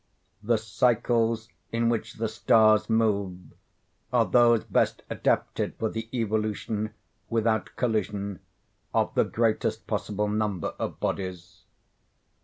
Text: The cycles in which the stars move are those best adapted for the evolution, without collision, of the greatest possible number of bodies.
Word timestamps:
The 0.41 0.57
cycles 0.57 1.49
in 1.71 1.87
which 1.87 2.13
the 2.15 2.27
stars 2.27 2.89
move 2.89 3.37
are 4.11 4.25
those 4.25 4.63
best 4.63 5.03
adapted 5.11 5.75
for 5.75 5.89
the 5.91 6.09
evolution, 6.11 6.95
without 7.29 7.75
collision, 7.75 8.39
of 8.95 9.13
the 9.13 9.25
greatest 9.25 9.85
possible 9.85 10.27
number 10.27 10.69
of 10.79 10.99
bodies. 10.99 11.65